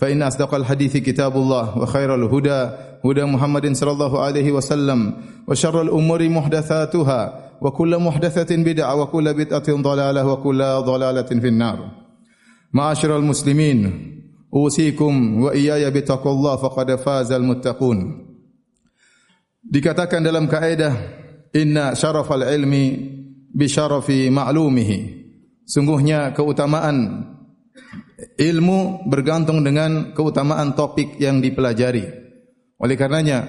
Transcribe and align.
فإن 0.00 0.22
أصدق 0.22 0.54
الحديث 0.54 0.96
كتاب 0.96 1.36
الله 1.36 1.78
وخير 1.78 2.14
الهدى 2.14 2.60
هدى 3.04 3.24
محمد 3.24 3.72
صلى 3.72 3.90
الله 3.90 4.12
عليه 4.22 4.52
وسلم 4.52 5.12
وشر 5.48 5.82
الأمور 5.82 6.28
محدثاتها 6.28 7.20
وكل 7.60 7.98
محدثة 7.98 8.56
بدعة 8.56 8.94
وكل 8.94 9.34
بدعة 9.34 9.68
ضلالة 9.68 10.26
وكل 10.26 10.60
ضلالة 10.62 11.30
في 11.40 11.48
النار 11.48 11.78
معاشر 12.72 13.16
المسلمين 13.16 13.78
أوصيكم 14.54 15.42
وإياي 15.42 15.90
بتقوى 15.90 16.32
الله 16.32 16.56
فقد 16.56 16.94
فاز 16.94 17.32
المتقون 17.32 18.26
dikatakan 19.66 20.22
dalam 20.22 20.46
kaidah 20.46 20.94
inna 21.50 21.98
syarafal 21.98 22.46
ilmi 22.46 22.84
bi 23.50 23.66
syarafi 23.66 24.30
ma'lumihi 24.30 24.98
sungguhnya 25.66 26.30
keutamaan 26.30 27.26
ilmu 28.37 29.07
bergantung 29.09 29.61
dengan 29.65 30.13
keutamaan 30.13 30.73
topik 30.77 31.17
yang 31.17 31.41
dipelajari. 31.41 32.05
Oleh 32.81 32.95
karenanya, 32.97 33.45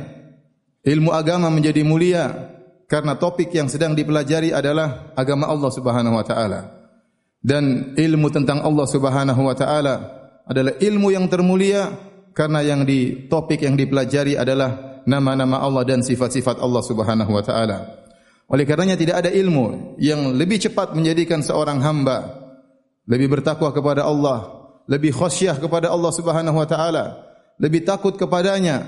ilmu 0.85 1.13
agama 1.13 1.49
menjadi 1.49 1.81
mulia 1.85 2.53
karena 2.89 3.17
topik 3.17 3.53
yang 3.53 3.73
sedang 3.73 3.97
dipelajari 3.97 4.53
adalah 4.53 5.17
agama 5.17 5.49
Allah 5.49 5.71
Subhanahu 5.73 6.17
wa 6.17 6.25
taala. 6.25 6.61
Dan 7.43 7.97
ilmu 7.99 8.29
tentang 8.31 8.63
Allah 8.63 8.87
Subhanahu 8.87 9.43
wa 9.43 9.57
taala 9.57 9.95
adalah 10.47 10.77
ilmu 10.79 11.09
yang 11.11 11.27
termulia 11.27 11.91
karena 12.37 12.61
yang 12.61 12.85
di 12.85 13.29
topik 13.29 13.65
yang 13.65 13.75
dipelajari 13.75 14.37
adalah 14.37 15.03
nama-nama 15.09 15.59
Allah 15.59 15.83
dan 15.89 16.01
sifat-sifat 16.05 16.61
Allah 16.61 16.83
Subhanahu 16.85 17.33
wa 17.33 17.43
taala. 17.43 17.79
Oleh 18.53 18.69
karenanya 18.69 19.01
tidak 19.01 19.25
ada 19.25 19.31
ilmu 19.33 19.97
yang 19.97 20.37
lebih 20.37 20.61
cepat 20.61 20.93
menjadikan 20.93 21.41
seorang 21.41 21.81
hamba 21.81 22.43
lebih 23.07 23.33
bertakwa 23.39 23.75
kepada 23.75 24.07
Allah, 24.07 24.62
lebih 24.87 25.15
khasyah 25.15 25.59
kepada 25.59 25.91
Allah 25.91 26.13
Subhanahu 26.15 26.57
wa 26.59 26.67
taala, 26.67 27.05
lebih 27.59 27.87
takut 27.87 28.19
kepadanya, 28.19 28.83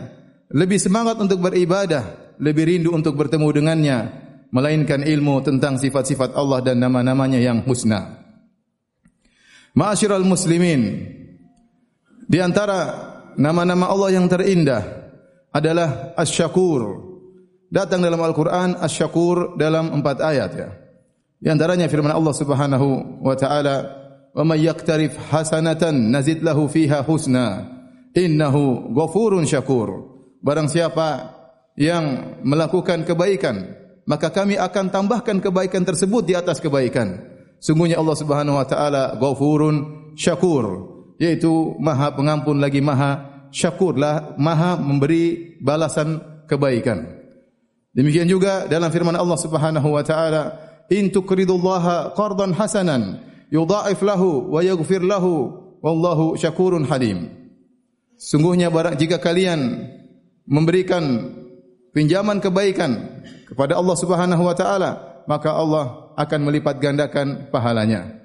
lebih 0.51 0.79
semangat 0.79 1.19
untuk 1.19 1.43
beribadah, 1.43 2.37
lebih 2.39 2.67
rindu 2.67 2.91
untuk 2.95 3.15
bertemu 3.15 3.49
dengannya, 3.55 3.99
melainkan 4.51 5.03
ilmu 5.03 5.43
tentang 5.43 5.79
sifat-sifat 5.79 6.35
Allah 6.35 6.63
dan 6.63 6.83
nama-namanya 6.83 7.39
yang 7.39 7.63
husna. 7.67 8.23
Ma'asyiral 9.75 10.23
muslimin, 10.23 11.11
di 12.25 12.39
antara 12.39 12.79
nama-nama 13.35 13.91
Allah 13.91 14.15
yang 14.15 14.31
terindah 14.31 14.83
adalah 15.51 16.15
Asy-Syakur. 16.15 17.13
Datang 17.71 18.03
dalam 18.03 18.23
Al-Qur'an 18.23 18.79
Asy-Syakur 18.79 19.59
dalam 19.59 19.91
empat 19.91 20.23
ayat 20.23 20.51
ya. 20.55 20.71
Di 21.39 21.51
antaranya 21.51 21.91
firman 21.91 22.15
Allah 22.15 22.35
Subhanahu 22.35 23.21
wa 23.21 23.35
taala 23.37 24.04
wa 24.35 24.43
may 24.43 24.67
yaktarif 24.67 25.15
hasanatan 25.31 26.11
nazid 26.11 26.43
lahu 26.43 26.67
fiha 26.67 27.07
husna. 27.07 27.71
Innahu 28.15 28.95
ghafurun 28.95 29.47
syakur. 29.47 30.13
Barang 30.43 30.69
siapa 30.69 31.35
yang 31.75 32.37
melakukan 32.45 33.03
kebaikan 33.03 33.85
maka 34.05 34.29
kami 34.29 34.61
akan 34.61 34.93
tambahkan 34.93 35.41
kebaikan 35.41 35.83
tersebut 35.83 36.23
di 36.29 36.35
atas 36.37 36.61
kebaikan. 36.61 37.21
Sungguhnya 37.59 37.97
Allah 37.97 38.17
Subhanahu 38.21 38.61
wa 38.61 38.67
taala 38.69 39.17
ghafurun 39.17 40.13
syakur. 40.15 40.93
Yaitu 41.17 41.79
maha 41.81 42.13
pengampun 42.13 42.59
lagi 42.61 42.83
maha 42.85 43.47
syakurlah 43.55 44.37
maha 44.37 44.77
memberi 44.77 45.57
balasan 45.63 46.21
kebaikan. 46.51 47.07
Demikian 47.95 48.27
juga 48.27 48.67
dalam 48.67 48.91
firman 48.91 49.15
Allah 49.15 49.39
Subhanahu 49.39 49.89
wa 49.95 50.03
taala 50.03 50.43
in 50.91 51.09
tuqridullaha 51.09 52.13
qardan 52.19 52.53
hasanan 52.53 53.23
yudha'if 53.53 54.01
lahu 54.05 54.53
wa 54.53 54.61
yaghfir 54.65 55.05
lahu 55.05 55.53
wallahu 55.85 56.37
syakurun 56.39 56.89
halim. 56.89 57.29
Sungguhnya 58.17 58.71
barang 58.73 58.97
jika 58.97 59.21
kalian 59.21 59.85
memberikan 60.49 61.35
pinjaman 61.93 62.41
kebaikan 62.41 63.21
kepada 63.49 63.77
Allah 63.77 63.97
Subhanahu 63.99 64.43
wa 64.49 64.55
taala, 64.57 64.91
maka 65.29 65.53
Allah 65.53 66.15
akan 66.17 66.41
melipat 66.47 66.81
gandakan 66.81 67.51
pahalanya. 67.51 68.17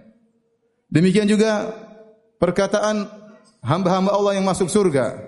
Demikian 0.90 1.28
juga 1.30 1.70
perkataan 2.40 3.06
hamba-hamba 3.62 4.16
Allah 4.16 4.40
yang 4.40 4.48
masuk 4.48 4.72
surga. 4.72 5.20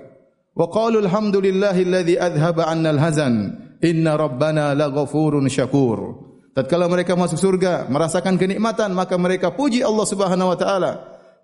Wa 0.51 0.67
qalu 0.67 1.03
alhamdulillahilladzi 1.05 2.19
adhhaba 2.19 2.67
'annal 2.67 2.99
hazan 2.99 3.55
inna 3.83 4.15
rabbana 4.15 4.71
laghafurun 4.77 5.47
syakur. 5.51 6.30
Tatkala 6.51 6.91
mereka 6.91 7.15
masuk 7.15 7.39
surga, 7.39 7.87
merasakan 7.87 8.35
kenikmatan, 8.35 8.91
maka 8.91 9.15
mereka 9.15 9.55
puji 9.55 9.87
Allah 9.87 10.03
Subhanahu 10.03 10.51
wa 10.51 10.57
taala. 10.59 10.91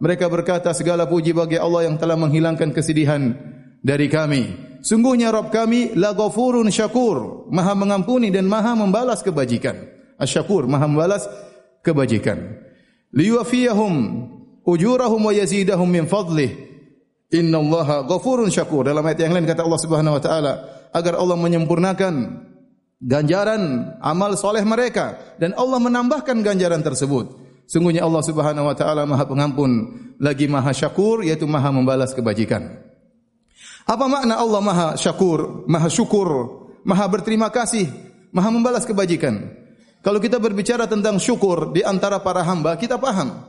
Mereka 0.04 0.28
berkata 0.28 0.70
segala 0.76 1.08
puji 1.08 1.32
bagi 1.32 1.56
Allah 1.56 1.88
yang 1.88 1.96
telah 1.96 2.20
menghilangkan 2.20 2.76
kesedihan 2.76 3.34
dari 3.80 4.12
kami. 4.12 4.44
Sungguhnya 4.84 5.32
Rabb 5.32 5.50
kami 5.50 5.96
la 5.96 6.12
ghafurun 6.12 6.68
syakur, 6.70 7.48
Maha 7.50 7.74
mengampuni 7.74 8.30
dan 8.30 8.46
Maha 8.52 8.76
membalas 8.76 9.24
kebajikan. 9.24 9.80
Asy-Syakur, 10.20 10.68
Maha 10.68 10.86
membalas 10.86 11.24
kebajikan. 11.82 12.60
Liyuwafiyahum 13.16 13.94
ujurahum 14.68 15.22
wa 15.24 15.34
yazidahum 15.34 15.88
min 15.88 16.06
fadlih. 16.06 16.52
Innallaha 17.32 18.04
ghafurun 18.08 18.52
syakur. 18.52 18.88
Dalam 18.88 19.04
ayat 19.08 19.24
yang 19.24 19.36
lain 19.36 19.48
kata 19.48 19.64
Allah 19.64 19.82
Subhanahu 19.82 20.16
wa 20.20 20.22
taala, 20.22 20.54
agar 20.92 21.20
Allah 21.20 21.36
menyempurnakan 21.36 22.14
ganjaran 23.02 23.94
amal 24.02 24.34
soleh 24.34 24.66
mereka 24.66 25.38
dan 25.38 25.54
Allah 25.54 25.78
menambahkan 25.82 26.42
ganjaran 26.42 26.82
tersebut. 26.82 27.48
Sungguhnya 27.68 28.08
Allah 28.08 28.24
Subhanahu 28.24 28.72
wa 28.72 28.76
taala 28.78 29.04
Maha 29.04 29.28
Pengampun 29.28 29.72
lagi 30.24 30.48
Maha 30.48 30.72
Syakur 30.72 31.22
yaitu 31.22 31.46
Maha 31.46 31.70
membalas 31.70 32.16
kebajikan. 32.16 32.80
Apa 33.88 34.06
makna 34.08 34.40
Allah 34.40 34.62
Maha 34.64 34.88
Syakur, 35.00 35.68
Maha 35.68 35.88
Syukur, 35.88 36.28
Maha 36.84 37.08
berterima 37.08 37.52
kasih, 37.52 37.88
Maha 38.32 38.52
membalas 38.52 38.84
kebajikan? 38.84 39.48
Kalau 40.04 40.24
kita 40.24 40.40
berbicara 40.40 40.88
tentang 40.88 41.20
syukur 41.20 41.76
di 41.76 41.84
antara 41.84 42.24
para 42.24 42.40
hamba, 42.44 42.80
kita 42.80 42.96
paham. 42.96 43.44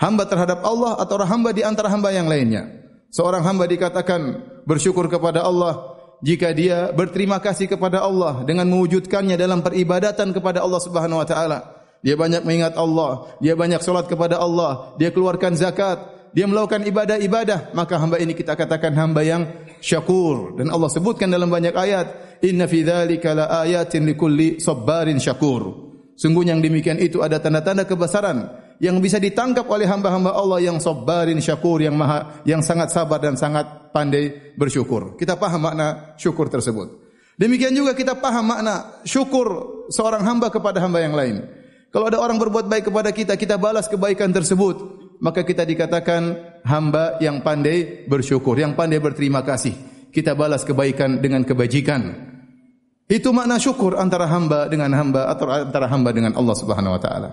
Hamba 0.00 0.24
terhadap 0.24 0.64
Allah 0.64 0.96
atau 0.96 1.20
hamba 1.24 1.52
di 1.52 1.60
antara 1.60 1.92
hamba 1.92 2.08
yang 2.12 2.28
lainnya. 2.28 2.68
Seorang 3.12 3.44
hamba 3.44 3.68
dikatakan 3.68 4.40
bersyukur 4.64 5.08
kepada 5.12 5.44
Allah 5.44 5.99
jika 6.20 6.52
dia 6.52 6.92
berterima 6.92 7.40
kasih 7.40 7.68
kepada 7.68 8.04
Allah 8.04 8.44
dengan 8.44 8.68
mewujudkannya 8.68 9.36
dalam 9.40 9.64
peribadatan 9.64 10.32
kepada 10.36 10.60
Allah 10.60 10.80
Subhanahu 10.80 11.20
wa 11.20 11.28
taala. 11.28 11.58
Dia 12.00 12.16
banyak 12.16 12.48
mengingat 12.48 12.80
Allah, 12.80 13.28
dia 13.44 13.52
banyak 13.52 13.84
salat 13.84 14.08
kepada 14.08 14.40
Allah, 14.40 14.96
dia 14.96 15.12
keluarkan 15.12 15.52
zakat, 15.52 16.00
dia 16.32 16.48
melakukan 16.48 16.80
ibadah-ibadah, 16.88 17.76
maka 17.76 18.00
hamba 18.00 18.16
ini 18.16 18.32
kita 18.32 18.56
katakan 18.56 18.96
hamba 18.96 19.20
yang 19.20 19.44
syakur 19.84 20.56
dan 20.56 20.72
Allah 20.72 20.88
sebutkan 20.88 21.28
dalam 21.28 21.52
banyak 21.52 21.76
ayat, 21.76 22.40
inna 22.40 22.64
fi 22.64 22.80
dzalika 22.80 23.36
la 23.36 23.44
ayatin 23.68 24.08
likulli 24.08 24.56
sabarin 24.64 25.20
syakur. 25.20 25.92
Sungguh 26.16 26.48
yang 26.48 26.64
demikian 26.64 27.00
itu 27.00 27.20
ada 27.20 27.40
tanda-tanda 27.40 27.84
kebesaran 27.84 28.48
yang 28.80 28.96
bisa 28.98 29.20
ditangkap 29.20 29.68
oleh 29.68 29.84
hamba-hamba 29.84 30.32
Allah 30.32 30.64
yang 30.64 30.80
sabarin 30.80 31.36
syakur 31.38 31.84
yang 31.84 31.94
maha 31.94 32.40
yang 32.48 32.64
sangat 32.64 32.88
sabar 32.88 33.20
dan 33.20 33.36
sangat 33.36 33.92
pandai 33.92 34.56
bersyukur. 34.56 35.20
Kita 35.20 35.36
paham 35.36 35.68
makna 35.68 36.16
syukur 36.16 36.48
tersebut. 36.48 37.12
Demikian 37.36 37.76
juga 37.76 37.92
kita 37.92 38.16
paham 38.16 38.56
makna 38.56 39.04
syukur 39.04 39.48
seorang 39.92 40.24
hamba 40.24 40.48
kepada 40.48 40.80
hamba 40.80 41.04
yang 41.04 41.12
lain. 41.12 41.44
Kalau 41.92 42.08
ada 42.08 42.16
orang 42.22 42.40
berbuat 42.40 42.70
baik 42.70 42.88
kepada 42.88 43.10
kita, 43.12 43.36
kita 43.36 43.60
balas 43.60 43.90
kebaikan 43.90 44.30
tersebut, 44.32 44.76
maka 45.20 45.44
kita 45.44 45.66
dikatakan 45.66 46.36
hamba 46.64 47.20
yang 47.20 47.44
pandai 47.44 48.08
bersyukur, 48.08 48.56
yang 48.56 48.72
pandai 48.78 49.02
berterima 49.02 49.44
kasih. 49.44 49.74
Kita 50.08 50.32
balas 50.32 50.64
kebaikan 50.64 51.20
dengan 51.20 51.44
kebajikan. 51.44 52.30
Itu 53.10 53.34
makna 53.34 53.58
syukur 53.58 53.98
antara 53.98 54.30
hamba 54.30 54.70
dengan 54.70 54.94
hamba 54.94 55.26
atau 55.34 55.50
antara 55.50 55.90
hamba 55.90 56.14
dengan 56.14 56.32
Allah 56.38 56.54
Subhanahu 56.54 56.94
wa 56.94 57.02
taala. 57.02 57.30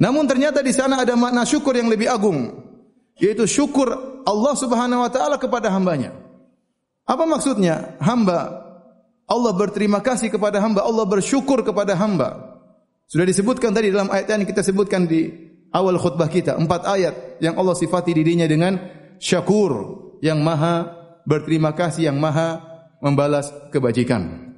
Namun 0.00 0.26
ternyata 0.26 0.60
di 0.60 0.74
sana 0.74 1.02
ada 1.02 1.14
makna 1.14 1.46
syukur 1.46 1.74
yang 1.78 1.86
lebih 1.86 2.10
agung, 2.10 2.50
yaitu 3.18 3.46
syukur 3.46 3.94
Allah 4.26 4.54
Subhanahu 4.58 5.04
wa 5.06 5.10
taala 5.10 5.36
kepada 5.38 5.70
hambanya. 5.70 6.14
Apa 7.04 7.28
maksudnya? 7.28 7.94
Hamba 8.00 8.64
Allah 9.24 9.52
berterima 9.56 10.04
kasih 10.04 10.28
kepada 10.28 10.60
hamba, 10.60 10.84
Allah 10.84 11.08
bersyukur 11.08 11.64
kepada 11.64 11.96
hamba. 11.96 12.60
Sudah 13.08 13.24
disebutkan 13.24 13.72
tadi 13.72 13.88
dalam 13.92 14.12
ayat 14.12 14.28
yang 14.28 14.44
kita 14.44 14.60
sebutkan 14.60 15.08
di 15.08 15.32
awal 15.72 15.96
khutbah 15.96 16.28
kita, 16.28 16.56
empat 16.60 16.84
ayat 16.84 17.40
yang 17.40 17.56
Allah 17.56 17.76
sifati 17.76 18.12
dirinya 18.12 18.44
dengan 18.44 18.76
syakur, 19.16 20.00
yang 20.20 20.44
maha 20.44 20.92
berterima 21.24 21.72
kasih, 21.72 22.12
yang 22.12 22.20
maha 22.20 22.60
membalas 23.00 23.48
kebajikan. 23.72 24.52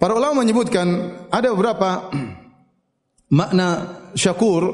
Para 0.00 0.16
ulama 0.16 0.42
menyebutkan 0.42 1.12
ada 1.30 1.52
beberapa 1.54 2.10
makna 3.30 3.98
syakur 4.18 4.68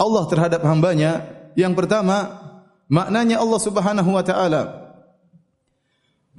Allah 0.00 0.24
terhadap 0.32 0.64
hambanya. 0.64 1.38
Yang 1.54 1.84
pertama, 1.84 2.40
maknanya 2.88 3.38
Allah 3.38 3.60
Subhanahu 3.60 4.10
wa 4.16 4.24
taala 4.24 4.62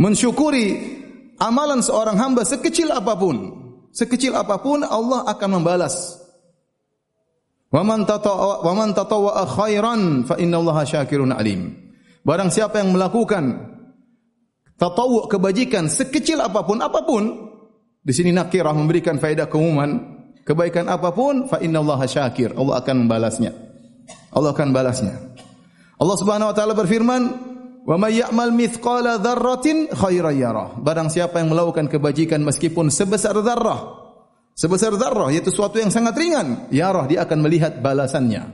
mensyukuri 0.01 0.97
amalan 1.37 1.85
seorang 1.85 2.17
hamba 2.17 2.41
sekecil 2.41 2.89
apapun, 2.89 3.53
sekecil 3.93 4.33
apapun 4.33 4.81
Allah 4.81 5.29
akan 5.29 5.61
membalas. 5.61 6.17
Wa 7.71 7.87
man 7.87 8.03
tatawa 8.03 8.65
wa 8.67 8.73
man 8.75 8.91
tatawa 8.91 9.47
khairan 9.47 10.27
fa 10.27 10.35
innallaha 10.35 10.83
syakirun 10.83 11.31
alim. 11.31 11.71
Barang 12.25 12.51
siapa 12.51 12.83
yang 12.83 12.91
melakukan 12.91 13.71
tatawu 14.75 15.29
kebajikan 15.31 15.87
sekecil 15.87 16.43
apapun 16.43 16.83
apapun 16.83 17.23
di 18.01 18.11
sini 18.11 18.33
nakirah 18.35 18.73
memberikan 18.73 19.21
faedah 19.21 19.47
keumuman. 19.47 20.20
Kebaikan 20.41 20.89
apapun, 20.89 21.45
fa 21.45 21.61
inna 21.61 21.85
Allah 21.85 22.01
syakir. 22.09 22.57
Allah 22.57 22.81
akan 22.81 23.05
membalasnya. 23.05 23.51
Allah 24.33 24.51
akan 24.55 24.69
balasnya. 24.73 25.13
Allah 26.01 26.17
Subhanahu 26.17 26.49
wa 26.49 26.55
taala 26.55 26.73
berfirman, 26.73 27.21
"Wa 27.85 27.95
may 27.99 28.17
ya'mal 28.23 28.49
mithqala 28.49 29.21
dzarratin 29.21 29.93
khairan 29.93 30.33
yarah." 30.33 30.69
Barang 30.81 31.13
siapa 31.13 31.37
yang 31.43 31.53
melakukan 31.53 31.85
kebajikan 31.85 32.41
meskipun 32.41 32.89
sebesar 32.89 33.37
zarrah, 33.45 34.01
sebesar 34.57 34.97
zarrah 34.97 35.29
yaitu 35.29 35.53
sesuatu 35.53 35.77
yang 35.77 35.93
sangat 35.93 36.17
ringan, 36.17 36.71
yarah 36.73 37.05
dia 37.05 37.21
akan 37.21 37.39
melihat 37.45 37.77
balasannya. 37.83 38.49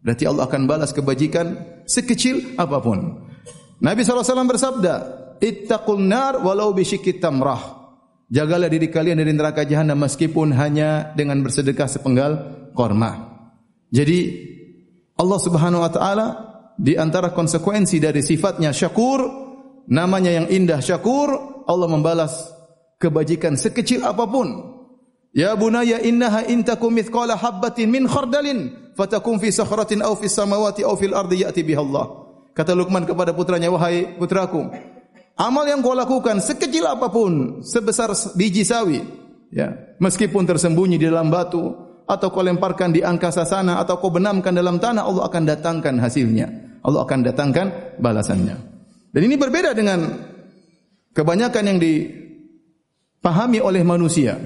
Berarti 0.00 0.24
Allah 0.24 0.48
akan 0.48 0.62
balas 0.64 0.96
kebajikan 0.96 1.52
sekecil 1.84 2.56
apapun. 2.56 3.28
Nabi 3.84 4.00
SAW 4.00 4.48
bersabda, 4.48 4.94
"Ittaqun 5.40 6.00
nar 6.08 6.40
walau 6.40 6.72
bi 6.72 6.88
tamrah." 7.20 7.79
Jagalah 8.30 8.70
diri 8.70 8.86
kalian 8.86 9.18
dari 9.18 9.34
neraka 9.34 9.66
jahanam 9.66 9.98
meskipun 10.06 10.54
hanya 10.54 11.10
dengan 11.18 11.42
bersedekah 11.42 11.90
sepenggal 11.90 12.32
korma. 12.78 13.42
Jadi 13.90 14.18
Allah 15.18 15.40
Subhanahu 15.42 15.82
wa 15.82 15.90
taala 15.90 16.26
di 16.78 16.94
antara 16.94 17.34
konsekuensi 17.34 17.98
dari 17.98 18.22
sifatnya 18.22 18.70
syakur, 18.70 19.26
namanya 19.90 20.30
yang 20.30 20.46
indah 20.46 20.78
syakur, 20.78 21.28
Allah 21.66 21.90
membalas 21.90 22.54
kebajikan 23.02 23.58
sekecil 23.58 24.06
apapun. 24.06 24.78
Ya 25.34 25.50
bunaya 25.58 25.98
innaha 25.98 26.46
in 26.46 26.62
takum 26.62 26.94
mithqala 26.94 27.34
habatin 27.34 27.90
min 27.90 28.06
khardalin 28.06 28.94
fatakum 28.94 29.42
fi 29.42 29.50
sakhratin 29.50 30.06
aw 30.06 30.14
fi 30.14 30.30
samawati 30.30 30.86
aw 30.86 30.94
fil 30.94 31.18
ardi 31.18 31.42
ya'ti 31.42 31.66
biha 31.66 31.82
Allah. 31.82 32.30
Kata 32.54 32.74
Luqman 32.74 33.06
kepada 33.06 33.30
putranya, 33.34 33.70
wahai 33.70 34.18
putraku, 34.18 34.70
Amal 35.36 35.64
yang 35.68 35.80
kau 35.80 35.96
lakukan 35.96 36.42
sekecil 36.42 36.84
apapun, 36.84 37.62
sebesar 37.64 38.12
biji 38.36 38.66
sawi, 38.66 39.00
ya, 39.54 39.96
meskipun 40.02 40.44
tersembunyi 40.44 41.00
di 41.00 41.06
dalam 41.08 41.32
batu 41.32 41.72
atau 42.10 42.28
kau 42.28 42.42
lemparkan 42.42 42.90
di 42.90 43.00
angkasa 43.00 43.46
sana 43.46 43.78
atau 43.78 44.02
kau 44.02 44.10
benamkan 44.10 44.50
dalam 44.50 44.82
tanah, 44.82 45.06
Allah 45.06 45.24
akan 45.30 45.42
datangkan 45.46 45.94
hasilnya. 46.02 46.46
Allah 46.80 47.04
akan 47.04 47.20
datangkan 47.22 47.66
balasannya. 48.00 48.56
Dan 49.12 49.20
ini 49.26 49.36
berbeda 49.36 49.76
dengan 49.76 50.06
kebanyakan 51.12 51.64
yang 51.66 51.78
dipahami 51.78 53.60
oleh 53.60 53.84
manusia. 53.84 54.38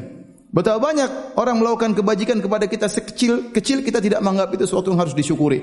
Betapa 0.54 0.78
banyak 0.78 1.34
orang 1.34 1.58
melakukan 1.58 1.98
kebajikan 1.98 2.38
kepada 2.38 2.70
kita 2.70 2.86
sekecil 2.86 3.50
kecil 3.50 3.82
kita 3.82 3.98
tidak 3.98 4.22
menganggap 4.22 4.54
itu 4.54 4.70
sesuatu 4.70 4.94
yang 4.94 5.02
harus 5.02 5.14
disyukuri. 5.14 5.58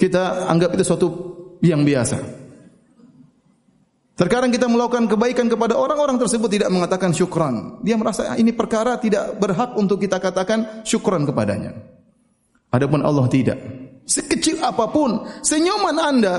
Kita 0.00 0.48
anggap 0.48 0.72
itu 0.74 0.82
sesuatu 0.82 1.08
yang 1.60 1.84
biasa. 1.84 2.41
Terkadang 4.22 4.54
kita 4.54 4.70
melakukan 4.70 5.10
kebaikan 5.10 5.50
kepada 5.50 5.74
orang-orang 5.74 6.14
tersebut 6.14 6.46
tidak 6.46 6.70
mengatakan 6.70 7.10
syukran. 7.10 7.82
Dia 7.82 7.98
merasa 7.98 8.30
ah, 8.30 8.38
ini 8.38 8.54
perkara 8.54 8.94
tidak 8.94 9.34
berhak 9.42 9.74
untuk 9.74 9.98
kita 9.98 10.22
katakan 10.22 10.86
syukran 10.86 11.26
kepadanya. 11.26 11.74
Adapun 12.70 13.02
Allah 13.02 13.26
tidak. 13.26 13.58
Sekecil 14.06 14.62
apapun 14.62 15.26
senyuman 15.42 15.98
Anda 15.98 16.36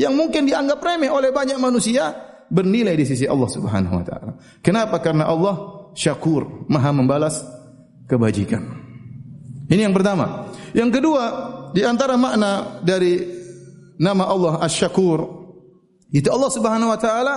yang 0.00 0.16
mungkin 0.16 0.48
dianggap 0.48 0.80
remeh 0.80 1.12
oleh 1.12 1.28
banyak 1.28 1.60
manusia 1.60 2.08
bernilai 2.48 2.96
di 2.96 3.04
sisi 3.04 3.28
Allah 3.28 3.52
Subhanahu 3.52 4.00
wa 4.00 4.04
taala. 4.08 4.32
Kenapa? 4.64 4.96
Karena 5.04 5.28
Allah 5.28 5.92
syakur, 5.92 6.64
Maha 6.72 6.88
membalas 6.96 7.44
kebajikan. 8.08 8.64
Ini 9.68 9.84
yang 9.84 9.92
pertama. 9.92 10.48
Yang 10.72 11.04
kedua, 11.04 11.24
di 11.76 11.84
antara 11.84 12.16
makna 12.16 12.80
dari 12.80 13.28
nama 14.00 14.24
Allah 14.24 14.64
Asy-Syakur 14.64 15.45
itu 16.16 16.32
Allah 16.32 16.48
Subhanahu 16.48 16.88
wa 16.88 16.96
taala 16.96 17.34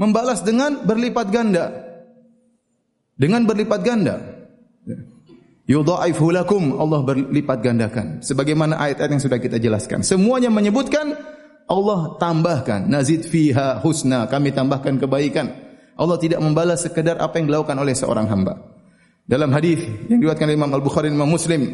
membalas 0.00 0.40
dengan 0.40 0.80
berlipat 0.80 1.28
ganda. 1.28 1.64
Dengan 3.14 3.44
berlipat 3.44 3.80
ganda. 3.84 4.16
Yudhaifu 5.64 6.28
lakum 6.28 6.76
Allah 6.76 7.00
berlipat 7.00 7.64
gandakan 7.64 8.20
sebagaimana 8.20 8.76
ayat-ayat 8.80 9.10
yang 9.16 9.22
sudah 9.22 9.40
kita 9.40 9.56
jelaskan. 9.56 10.04
Semuanya 10.04 10.52
menyebutkan 10.52 11.16
Allah 11.64 12.20
tambahkan 12.20 12.84
nazid 12.84 13.24
fiha 13.24 13.80
husna 13.80 14.28
kami 14.28 14.52
tambahkan 14.52 15.00
kebaikan. 15.00 15.52
Allah 15.94 16.18
tidak 16.20 16.42
membalas 16.42 16.84
sekedar 16.84 17.16
apa 17.16 17.40
yang 17.40 17.48
dilakukan 17.48 17.76
oleh 17.80 17.96
seorang 17.96 18.28
hamba. 18.28 18.60
Dalam 19.24 19.48
hadis 19.56 19.80
yang 20.10 20.20
diriwayatkan 20.20 20.52
oleh 20.52 20.58
Imam 20.58 20.68
Al-Bukhari 20.68 21.08
dan 21.08 21.16
Muslim 21.24 21.64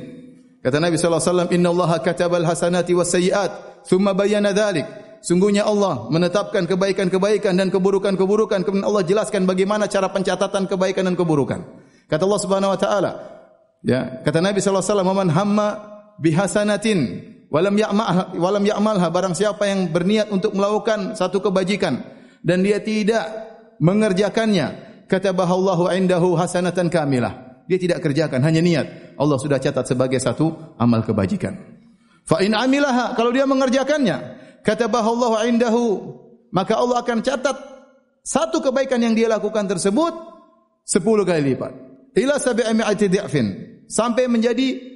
kata 0.62 0.79
Nabi 0.79 0.94
sallallahu 0.94 1.19
alaihi 1.19 1.32
wasallam 1.35 1.50
innallaha 1.50 1.97
katabal 1.99 2.47
hasanati 2.47 2.94
was 2.94 3.11
sayiat 3.11 3.82
thumma 3.91 4.14
bayyana 4.14 4.55
dzalik 4.55 4.87
sungguhnya 5.20 5.69
Allah 5.69 6.08
menetapkan 6.08 6.64
kebaikan-kebaikan 6.67 7.56
dan 7.56 7.69
keburukan-keburukan. 7.69 8.64
Kemudian 8.64 8.87
Allah 8.88 9.05
jelaskan 9.05 9.44
bagaimana 9.44 9.87
cara 9.87 10.08
pencatatan 10.08 10.67
kebaikan 10.67 11.08
dan 11.08 11.17
keburukan. 11.17 11.61
Kata 12.11 12.22
Allah 12.26 12.40
Subhanahu 12.43 12.75
wa 12.75 12.81
taala 12.81 13.12
ya 13.87 14.21
kata 14.26 14.42
Nabi 14.42 14.59
sallallahu 14.59 14.83
alaihi 14.83 14.92
wasallam 14.92 15.12
man 15.14 15.28
hamma 15.30 15.68
bihasanatin 16.18 16.99
walam 17.52 17.76
ya'mal 17.76 18.35
walam 18.37 18.64
ya'malha. 18.66 19.09
Barang 19.14 19.37
siapa 19.37 19.68
yang 19.68 19.94
berniat 19.94 20.33
untuk 20.35 20.56
melakukan 20.56 21.14
satu 21.14 21.38
kebajikan 21.38 22.02
dan 22.42 22.64
dia 22.64 22.80
tidak 22.80 23.25
mengerjakannya 23.78 24.90
kata 25.06 25.37
bahallahu 25.37 25.88
indahu 25.92 26.35
hasanatan 26.35 26.88
kamilah. 26.88 27.64
Dia 27.71 27.78
tidak 27.78 28.02
kerjakan 28.02 28.42
hanya 28.42 28.59
niat. 28.59 29.14
Allah 29.14 29.38
sudah 29.38 29.62
catat 29.62 29.87
sebagai 29.87 30.18
satu 30.18 30.75
amal 30.75 31.06
kebajikan. 31.06 31.54
Fa 32.26 32.42
in 32.42 32.50
amilaha 32.50 33.14
kalau 33.14 33.30
dia 33.30 33.47
mengerjakannya 33.47 34.39
katabahallahu 34.67 35.37
indahu. 35.47 35.85
Maka 36.50 36.75
Allah 36.75 37.07
akan 37.07 37.23
catat 37.23 37.57
satu 38.26 38.59
kebaikan 38.59 38.99
yang 39.00 39.14
dia 39.14 39.31
lakukan 39.31 39.71
tersebut 39.71 40.12
sepuluh 40.83 41.23
kali 41.23 41.55
lipat. 41.55 41.73
Ila 42.19 42.43
sab'i 42.43 42.67
mi'ati 42.75 43.07
dhi'fin 43.07 43.47
sampai 43.87 44.26
menjadi 44.26 44.90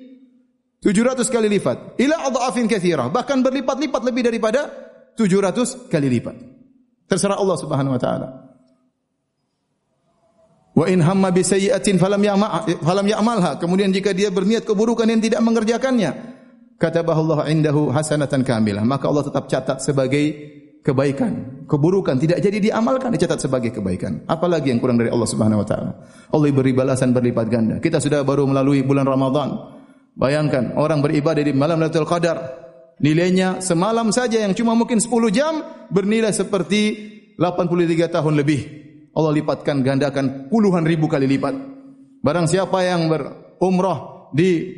700 0.83 1.25
kali 1.31 1.49
lipat. 1.49 1.97
Ila 1.97 2.29
adhafin 2.29 2.69
katsirah 2.69 3.09
bahkan 3.09 3.41
berlipat-lipat 3.41 4.03
lebih 4.05 4.23
daripada 4.29 4.69
700 5.17 5.89
kali 5.89 6.11
lipat. 6.19 6.37
Terserah 7.07 7.39
Allah 7.39 7.57
Subhanahu 7.57 7.95
wa 7.95 8.01
taala. 8.03 8.29
Wa 10.75 10.91
in 10.91 10.99
hamma 11.07 11.31
bi 11.31 11.47
sayyi'atin 11.47 12.03
falam 12.03 13.07
ya'malha. 13.07 13.63
Kemudian 13.63 13.95
jika 13.95 14.11
dia 14.11 14.35
berniat 14.35 14.67
keburukan 14.67 15.07
yang 15.07 15.23
tidak 15.23 15.39
mengerjakannya 15.39 16.34
katabahu 16.79 17.21
Allah 17.31 17.41
indahu 17.51 17.91
hasanatan 17.91 18.43
kamilah. 18.43 18.83
Maka 18.83 19.09
Allah 19.11 19.25
tetap 19.27 19.45
catat 19.51 19.79
sebagai 19.81 20.25
kebaikan. 20.85 21.65
Keburukan 21.65 22.21
tidak 22.21 22.45
jadi 22.45 22.61
diamalkan 22.61 23.09
dicatat 23.11 23.41
sebagai 23.41 23.73
kebaikan. 23.73 24.29
Apalagi 24.29 24.69
yang 24.69 24.79
kurang 24.79 25.01
dari 25.01 25.09
Allah 25.09 25.27
Subhanahu 25.27 25.65
wa 25.65 25.67
taala? 25.67 25.91
Allah 26.31 26.49
beri 26.53 26.77
balasan 26.77 27.17
berlipat 27.17 27.47
ganda. 27.49 27.77
Kita 27.81 27.99
sudah 27.99 28.21
baru 28.23 28.45
melalui 28.45 28.85
bulan 28.85 29.09
Ramadan. 29.09 29.75
Bayangkan 30.15 30.79
orang 30.79 31.03
beribadah 31.03 31.43
di 31.43 31.51
malam 31.57 31.81
Lailatul 31.81 32.07
Qadar. 32.07 32.63
Nilainya 33.03 33.59
semalam 33.59 34.15
saja 34.15 34.39
yang 34.39 34.55
cuma 34.55 34.79
mungkin 34.79 35.03
10 35.03 35.11
jam 35.35 35.59
bernilai 35.91 36.31
seperti 36.31 36.83
83 37.35 38.15
tahun 38.15 38.39
lebih. 38.39 38.61
Allah 39.15 39.35
lipatkan 39.35 39.83
gandakan 39.83 40.47
puluhan 40.47 40.87
ribu 40.87 41.11
kali 41.11 41.27
lipat. 41.27 41.55
Barang 42.23 42.47
siapa 42.47 42.87
yang 42.87 43.11
berumrah 43.11 44.31
di 44.31 44.71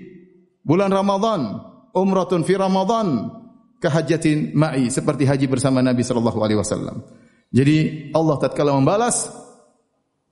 bulan 0.64 0.88
Ramadan 0.88 1.60
umratun 1.96 2.44
fi 2.44 2.60
Ramadan 2.60 3.32
kehajatin 3.80 4.52
ma'i 4.52 4.92
seperti 4.92 5.24
haji 5.24 5.48
bersama 5.48 5.80
Nabi 5.80 6.04
sallallahu 6.04 6.38
alaihi 6.44 6.60
wasallam. 6.60 7.00
Jadi 7.48 8.10
Allah 8.12 8.36
tatkala 8.36 8.76
membalas 8.76 9.32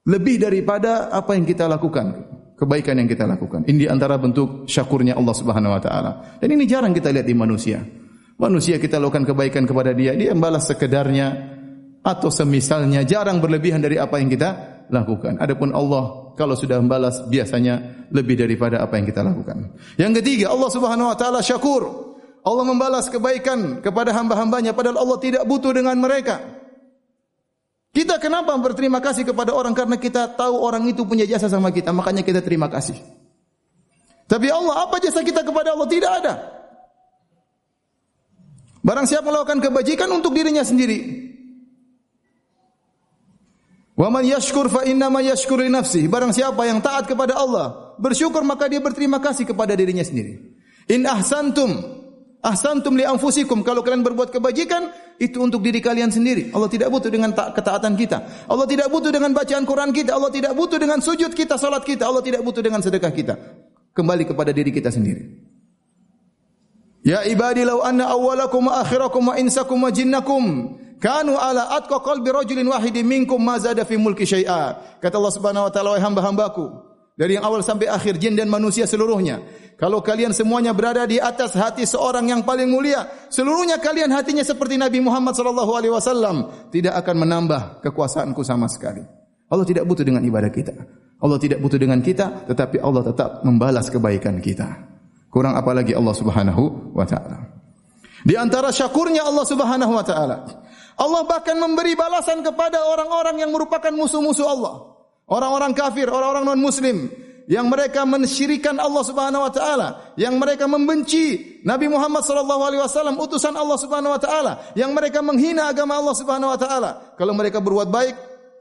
lebih 0.04 0.36
daripada 0.36 1.08
apa 1.08 1.32
yang 1.32 1.48
kita 1.48 1.64
lakukan, 1.64 2.28
kebaikan 2.60 3.00
yang 3.00 3.08
kita 3.08 3.24
lakukan. 3.24 3.64
Ini 3.64 3.88
antara 3.88 4.20
bentuk 4.20 4.68
syakurnya 4.68 5.16
Allah 5.16 5.32
Subhanahu 5.32 5.72
wa 5.72 5.80
taala. 5.80 6.10
Dan 6.36 6.52
ini 6.52 6.68
jarang 6.68 6.92
kita 6.92 7.08
lihat 7.08 7.24
di 7.24 7.32
manusia. 7.32 7.80
Manusia 8.34 8.82
kita 8.82 8.98
lakukan 8.98 9.24
kebaikan 9.24 9.64
kepada 9.64 9.94
dia, 9.94 10.12
dia 10.18 10.34
membalas 10.34 10.66
sekedarnya 10.66 11.54
atau 12.04 12.28
semisalnya 12.28 13.06
jarang 13.06 13.38
berlebihan 13.38 13.80
dari 13.80 13.96
apa 13.96 14.18
yang 14.18 14.28
kita 14.28 14.73
lakukan. 14.90 15.40
Adapun 15.40 15.72
Allah 15.72 16.34
kalau 16.34 16.58
sudah 16.58 16.82
membalas 16.82 17.22
biasanya 17.30 18.06
lebih 18.10 18.38
daripada 18.38 18.82
apa 18.82 18.98
yang 18.98 19.06
kita 19.06 19.22
lakukan. 19.22 19.72
Yang 19.96 20.20
ketiga, 20.20 20.50
Allah 20.50 20.70
Subhanahu 20.70 21.08
wa 21.10 21.16
taala 21.16 21.40
syakur. 21.40 22.12
Allah 22.44 22.64
membalas 22.68 23.08
kebaikan 23.08 23.80
kepada 23.80 24.12
hamba-hambanya 24.12 24.76
padahal 24.76 25.00
Allah 25.00 25.16
tidak 25.16 25.48
butuh 25.48 25.72
dengan 25.72 25.96
mereka. 25.96 26.44
Kita 27.94 28.20
kenapa 28.20 28.52
berterima 28.58 28.98
kasih 29.00 29.24
kepada 29.24 29.54
orang 29.54 29.72
karena 29.72 29.96
kita 29.96 30.34
tahu 30.34 30.58
orang 30.60 30.84
itu 30.90 31.06
punya 31.06 31.24
jasa 31.24 31.46
sama 31.46 31.70
kita, 31.70 31.94
makanya 31.94 32.26
kita 32.26 32.42
terima 32.42 32.66
kasih. 32.68 32.98
Tapi 34.26 34.50
Allah, 34.50 34.84
apa 34.84 34.98
jasa 34.98 35.22
kita 35.22 35.46
kepada 35.46 35.72
Allah? 35.72 35.88
Tidak 35.88 36.10
ada. 36.10 36.34
Barang 38.84 39.08
siapa 39.08 39.24
melakukan 39.24 39.64
kebajikan 39.64 40.12
untuk 40.12 40.36
dirinya 40.36 40.60
sendiri. 40.60 41.23
Wa 43.94 44.10
man 44.10 44.26
yashkur 44.26 44.66
fa 44.66 44.82
inna 44.82 45.06
ma 45.06 45.22
yashkur 45.22 45.62
li 45.62 45.70
nafsihi. 45.70 46.10
Barang 46.10 46.34
siapa 46.34 46.66
yang 46.66 46.82
taat 46.82 47.06
kepada 47.06 47.38
Allah, 47.38 47.94
bersyukur 47.98 48.42
maka 48.42 48.66
dia 48.66 48.82
berterima 48.82 49.22
kasih 49.22 49.46
kepada 49.46 49.78
dirinya 49.78 50.02
sendiri. 50.02 50.54
In 50.90 51.06
ahsantum 51.06 52.02
Ahsantum 52.44 52.92
li 52.92 53.08
anfusikum 53.08 53.64
kalau 53.64 53.80
kalian 53.80 54.04
berbuat 54.04 54.28
kebajikan 54.28 54.92
itu 55.16 55.40
untuk 55.40 55.64
diri 55.64 55.80
kalian 55.80 56.12
sendiri. 56.12 56.52
Allah 56.52 56.68
tidak 56.68 56.92
butuh 56.92 57.08
dengan 57.08 57.32
ketaatan 57.32 57.96
kita. 57.96 58.44
Allah 58.44 58.68
tidak 58.68 58.92
butuh 58.92 59.08
dengan 59.08 59.32
bacaan 59.32 59.64
Quran 59.64 59.96
kita. 59.96 60.12
Allah 60.12 60.28
tidak 60.28 60.52
butuh 60.52 60.76
dengan 60.76 61.00
sujud 61.00 61.32
kita, 61.32 61.56
salat 61.56 61.80
kita. 61.88 62.04
Allah 62.04 62.20
tidak 62.20 62.44
butuh 62.44 62.60
dengan 62.60 62.84
sedekah 62.84 63.08
kita. 63.16 63.34
Kembali 63.96 64.28
kepada 64.28 64.52
diri 64.52 64.68
kita 64.76 64.92
sendiri. 64.92 65.24
Ya 67.00 67.24
ibadi 67.24 67.64
law 67.64 67.80
anna 67.80 68.12
awwalakum 68.12 68.68
wa 68.68 68.84
akhirakum 68.84 69.32
wa 69.32 69.40
insakum 69.40 69.80
wa 69.80 69.88
jinnakum 69.88 70.76
kanu 71.02 71.38
ala 71.38 71.78
atqa 71.78 72.02
qalbi 72.02 72.30
rajulin 72.30 72.68
wahidin 72.68 73.06
minkum 73.06 73.40
ma 73.40 73.58
zada 73.58 73.86
fi 73.88 73.94
mulki 73.96 74.26
syai'a. 74.28 74.98
Kata 75.00 75.14
Allah 75.16 75.34
Subhanahu 75.34 75.64
wa 75.66 75.72
taala 75.72 75.88
wahai 75.94 76.04
hamba-hambaku 76.04 76.64
dari 77.14 77.38
yang 77.38 77.46
awal 77.46 77.62
sampai 77.62 77.86
akhir 77.86 78.18
jin 78.18 78.34
dan 78.34 78.50
manusia 78.50 78.84
seluruhnya 78.90 79.42
kalau 79.74 80.06
kalian 80.06 80.30
semuanya 80.30 80.70
berada 80.70 81.02
di 81.02 81.18
atas 81.18 81.58
hati 81.58 81.82
seorang 81.82 82.30
yang 82.30 82.46
paling 82.46 82.70
mulia, 82.70 83.10
seluruhnya 83.26 83.82
kalian 83.82 84.10
hatinya 84.14 84.46
seperti 84.46 84.78
Nabi 84.78 85.02
Muhammad 85.02 85.34
sallallahu 85.34 85.72
alaihi 85.74 85.90
wasallam, 85.90 86.70
tidak 86.70 86.94
akan 87.02 87.26
menambah 87.26 87.82
kekuasaanku 87.82 88.38
sama 88.46 88.70
sekali. 88.70 89.02
Allah 89.50 89.66
tidak 89.66 89.82
butuh 89.84 90.06
dengan 90.06 90.22
ibadah 90.22 90.50
kita. 90.50 90.74
Allah 91.18 91.38
tidak 91.42 91.58
butuh 91.58 91.78
dengan 91.78 91.98
kita, 91.98 92.46
tetapi 92.46 92.78
Allah 92.78 93.02
tetap 93.02 93.42
membalas 93.42 93.90
kebaikan 93.90 94.38
kita. 94.38 94.94
Kurang 95.26 95.58
apa 95.58 95.74
lagi 95.74 95.90
Allah 95.90 96.14
Subhanahu 96.14 96.94
wa 96.94 97.02
taala. 97.02 97.53
Di 98.24 98.34
antara 98.40 98.72
syakurnya 98.72 99.20
Allah 99.20 99.44
Subhanahu 99.44 99.92
wa 99.92 100.04
taala, 100.04 100.48
Allah 100.96 101.22
bahkan 101.28 101.60
memberi 101.60 101.92
balasan 101.92 102.40
kepada 102.40 102.80
orang-orang 102.88 103.44
yang 103.44 103.52
merupakan 103.52 103.92
musuh-musuh 103.92 104.48
Allah. 104.48 104.74
Orang-orang 105.28 105.76
kafir, 105.76 106.08
orang-orang 106.08 106.48
non-muslim 106.48 107.12
yang 107.44 107.68
mereka 107.68 108.08
mensyirikan 108.08 108.80
Allah 108.80 109.04
Subhanahu 109.04 109.44
wa 109.44 109.52
taala, 109.52 109.88
yang 110.16 110.40
mereka 110.40 110.64
membenci 110.64 111.60
Nabi 111.68 111.92
Muhammad 111.92 112.24
sallallahu 112.24 112.62
alaihi 112.64 112.80
wasallam 112.80 113.20
utusan 113.20 113.52
Allah 113.52 113.76
Subhanahu 113.76 114.16
wa 114.16 114.20
taala, 114.20 114.52
yang 114.72 114.96
mereka 114.96 115.20
menghina 115.20 115.68
agama 115.68 116.00
Allah 116.00 116.16
Subhanahu 116.16 116.52
wa 116.56 116.58
taala. 116.60 116.90
Kalau 117.20 117.36
mereka 117.36 117.60
berbuat 117.60 117.92
baik, 117.92 118.14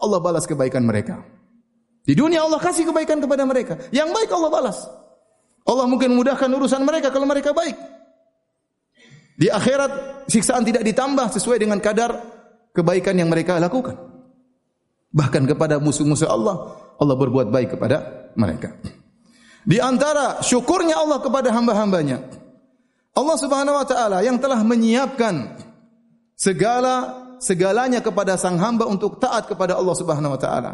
Allah 0.03 0.20
balas 0.20 0.43
kebaikan 0.43 0.84
mereka. 0.84 1.24
Di 2.03 2.12
dunia 2.12 2.43
Allah 2.43 2.60
kasih 2.60 2.84
kebaikan 2.91 3.24
kepada 3.24 3.48
mereka. 3.48 3.79
Yang 3.96 4.12
baik 4.12 4.29
Allah 4.36 4.51
balas. 4.51 4.77
Allah 5.63 5.88
mungkin 5.88 6.12
mudahkan 6.20 6.51
urusan 6.51 6.84
mereka 6.84 7.08
kalau 7.08 7.24
mereka 7.24 7.55
baik. 7.55 8.02
Di 9.34 9.50
akhirat 9.50 10.25
siksaan 10.30 10.62
tidak 10.62 10.86
ditambah 10.86 11.34
sesuai 11.34 11.58
dengan 11.58 11.82
kadar 11.82 12.13
kebaikan 12.74 13.18
yang 13.18 13.30
mereka 13.30 13.58
lakukan. 13.58 13.98
Bahkan 15.13 15.46
kepada 15.46 15.78
musuh-musuh 15.78 16.30
Allah, 16.30 16.78
Allah 16.98 17.16
berbuat 17.18 17.54
baik 17.54 17.78
kepada 17.78 18.30
mereka. 18.34 18.74
Di 19.63 19.80
antara 19.80 20.42
syukurnya 20.44 21.00
Allah 21.00 21.22
kepada 21.22 21.54
hamba-hambanya. 21.54 22.20
Allah 23.13 23.38
subhanahu 23.38 23.78
wa 23.78 23.86
ta'ala 23.86 24.25
yang 24.25 24.42
telah 24.42 24.60
menyiapkan 24.66 25.54
segala 26.34 27.22
segalanya 27.38 28.02
kepada 28.02 28.34
sang 28.42 28.58
hamba 28.58 28.90
untuk 28.90 29.22
taat 29.22 29.46
kepada 29.46 29.78
Allah 29.78 29.94
subhanahu 29.94 30.34
wa 30.34 30.40
ta'ala. 30.42 30.72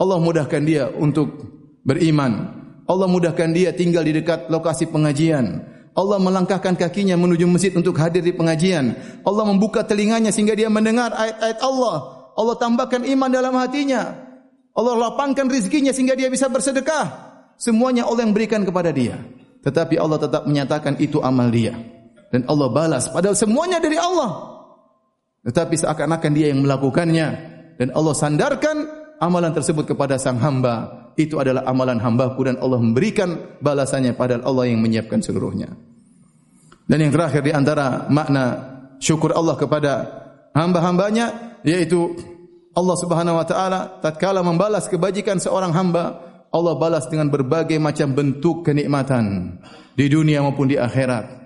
Allah 0.00 0.18
mudahkan 0.18 0.62
dia 0.64 0.88
untuk 0.90 1.28
beriman. 1.84 2.62
Allah 2.88 3.08
mudahkan 3.08 3.52
dia 3.52 3.70
tinggal 3.76 4.02
di 4.02 4.16
dekat 4.16 4.48
lokasi 4.48 4.88
pengajian. 4.88 5.73
Allah 5.94 6.18
melangkahkan 6.18 6.74
kakinya 6.74 7.14
menuju 7.14 7.46
masjid 7.46 7.70
untuk 7.70 7.94
hadir 8.02 8.18
di 8.18 8.34
pengajian. 8.34 8.98
Allah 9.22 9.44
membuka 9.46 9.86
telinganya 9.86 10.34
sehingga 10.34 10.58
dia 10.58 10.66
mendengar 10.66 11.14
ayat-ayat 11.14 11.58
Allah. 11.62 11.96
Allah 12.34 12.56
tambahkan 12.58 13.06
iman 13.06 13.30
dalam 13.30 13.54
hatinya. 13.54 14.10
Allah 14.74 14.94
lapangkan 14.98 15.46
rizkinya 15.46 15.94
sehingga 15.94 16.18
dia 16.18 16.26
bisa 16.26 16.50
bersedekah. 16.50 17.34
Semuanya 17.54 18.10
Allah 18.10 18.26
yang 18.26 18.34
berikan 18.34 18.66
kepada 18.66 18.90
dia. 18.90 19.22
Tetapi 19.62 19.94
Allah 19.94 20.18
tetap 20.18 20.50
menyatakan 20.50 20.98
itu 20.98 21.22
amal 21.22 21.46
dia. 21.54 21.78
Dan 22.34 22.42
Allah 22.50 22.68
balas. 22.74 23.06
Padahal 23.06 23.38
semuanya 23.38 23.78
dari 23.78 23.94
Allah. 23.94 24.50
Tetapi 25.46 25.78
seakan-akan 25.78 26.32
dia 26.34 26.50
yang 26.50 26.66
melakukannya. 26.66 27.28
Dan 27.78 27.94
Allah 27.94 28.18
sandarkan 28.18 28.76
amalan 29.22 29.54
tersebut 29.54 29.94
kepada 29.94 30.18
sang 30.18 30.42
hamba. 30.42 31.03
Itu 31.14 31.38
adalah 31.38 31.62
amalan 31.66 32.02
hambaku 32.02 32.50
dan 32.50 32.58
Allah 32.58 32.82
memberikan 32.82 33.58
balasannya 33.62 34.18
padahal 34.18 34.42
Allah 34.42 34.64
yang 34.70 34.82
menyiapkan 34.82 35.22
seluruhnya. 35.22 35.70
Dan 36.84 36.98
yang 37.00 37.12
terakhir 37.14 37.40
di 37.46 37.52
antara 37.54 38.10
makna 38.10 38.44
syukur 38.98 39.32
Allah 39.32 39.56
kepada 39.56 39.92
hamba-hambanya 40.52 41.58
yaitu 41.64 42.12
Allah 42.74 42.96
Subhanahu 42.98 43.38
wa 43.38 43.46
taala 43.46 44.02
tatkala 44.02 44.42
membalas 44.42 44.90
kebajikan 44.90 45.38
seorang 45.38 45.70
hamba, 45.70 46.18
Allah 46.50 46.74
balas 46.74 47.06
dengan 47.06 47.30
berbagai 47.30 47.78
macam 47.78 48.14
bentuk 48.14 48.66
kenikmatan 48.66 49.56
di 49.94 50.06
dunia 50.10 50.42
maupun 50.42 50.70
di 50.70 50.78
akhirat. 50.78 51.42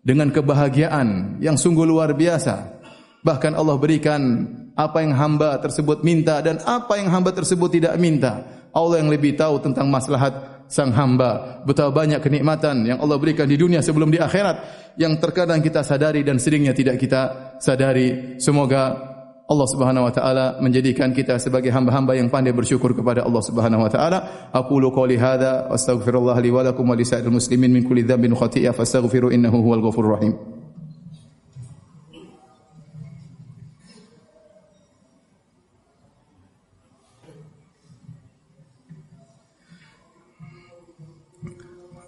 Dengan 0.00 0.32
kebahagiaan 0.32 1.40
yang 1.44 1.60
sungguh 1.60 1.84
luar 1.84 2.16
biasa. 2.16 2.80
Bahkan 3.20 3.52
Allah 3.52 3.76
berikan 3.76 4.48
apa 4.72 5.04
yang 5.04 5.12
hamba 5.12 5.60
tersebut 5.60 6.00
minta 6.00 6.40
dan 6.40 6.56
apa 6.64 6.96
yang 6.96 7.12
hamba 7.12 7.36
tersebut 7.36 7.68
tidak 7.68 8.00
minta. 8.00 8.59
Allah 8.70 9.02
yang 9.02 9.10
lebih 9.10 9.34
tahu 9.34 9.58
tentang 9.62 9.90
maslahat 9.90 10.64
sang 10.70 10.94
hamba. 10.94 11.62
Betapa 11.66 11.90
banyak 11.90 12.22
kenikmatan 12.22 12.86
yang 12.86 12.98
Allah 13.02 13.18
berikan 13.18 13.50
di 13.50 13.58
dunia 13.58 13.82
sebelum 13.82 14.08
di 14.08 14.22
akhirat 14.22 14.56
yang 14.94 15.18
terkadang 15.18 15.58
kita 15.58 15.82
sadari 15.82 16.22
dan 16.22 16.38
seringnya 16.38 16.70
tidak 16.70 16.96
kita 17.02 17.54
sadari. 17.58 18.38
Semoga 18.38 19.10
Allah 19.50 19.66
Subhanahu 19.66 20.06
wa 20.06 20.14
taala 20.14 20.46
menjadikan 20.62 21.10
kita 21.10 21.34
sebagai 21.42 21.74
hamba-hamba 21.74 22.14
yang 22.14 22.30
pandai 22.30 22.54
bersyukur 22.54 22.94
kepada 22.94 23.26
Allah 23.26 23.42
Subhanahu 23.42 23.82
wa 23.82 23.90
taala. 23.90 24.18
Aku 24.54 24.78
lu 24.78 24.94
qouli 24.94 25.18
hadza 25.18 25.66
astaghfirullah 25.66 26.38
li 26.38 26.54
wa 26.54 26.62
lakum 26.62 26.86
wa 26.86 26.94
li 26.94 27.02
sa'iril 27.02 27.34
muslimin 27.34 27.74
min 27.74 27.82
kulli 27.82 28.06
dhanbin 28.06 28.30
khati'ah 28.30 28.70
fastaghfiru 28.70 29.34
innahu 29.34 29.58
huwal 29.58 29.82
ghafurur 29.82 30.14
rahim. 30.14 30.49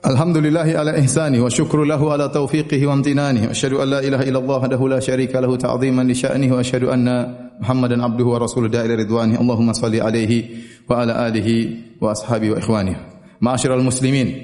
Alhamdulillahi 0.02 0.74
ala 0.74 0.98
ihsani 0.98 1.38
wa 1.38 1.46
syukru 1.46 1.86
lahu 1.86 2.10
ala 2.10 2.26
taufiqihi 2.26 2.90
wa 2.90 2.98
amtinani. 2.98 3.46
Asyhadu 3.46 3.78
an 3.78 3.86
la 3.86 4.00
ilaha 4.02 4.26
illallah 4.26 4.58
wahdahu 4.58 4.90
la 4.90 4.98
syarika 4.98 5.38
lahu 5.38 5.54
ta'dhiman 5.54 6.02
li 6.02 6.18
sya'nihi 6.18 6.50
wa 6.50 6.58
asyhadu 6.58 6.90
anna 6.90 7.30
Muhammadan 7.62 8.02
abduhu 8.02 8.34
wa 8.34 8.42
rasuluhu 8.42 8.66
da'ila 8.66 8.98
ridwanihi. 8.98 9.38
Allahumma 9.38 9.70
salli 9.78 10.02
alaihi 10.02 10.58
wa 10.90 11.06
ala 11.06 11.22
alihi 11.22 12.02
wa 12.02 12.18
ashabi 12.18 12.50
wa 12.50 12.58
ikhwani. 12.58 12.98
Ma'asyiral 13.38 13.78
muslimin. 13.86 14.34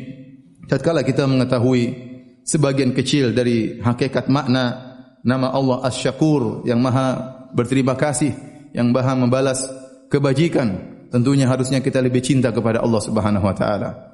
Tatkala 0.71 1.03
kita 1.03 1.27
mengetahui 1.27 1.91
sebagian 2.47 2.95
kecil 2.95 3.35
dari 3.35 3.83
hakikat 3.83 4.31
makna 4.31 4.95
nama 5.27 5.51
Allah 5.51 5.91
Asy-Syakur 5.91 6.71
yang 6.71 6.79
Maha 6.79 7.35
berterima 7.51 7.99
kasih, 7.99 8.31
yang 8.79 8.95
Maha 8.95 9.19
membalas 9.19 9.67
kebajikan, 10.07 10.71
tentunya 11.11 11.51
harusnya 11.51 11.83
kita 11.83 11.99
lebih 11.99 12.23
cinta 12.23 12.55
kepada 12.55 12.79
Allah 12.79 13.03
Subhanahu 13.03 13.43
wa 13.43 13.57
taala. 13.59 14.08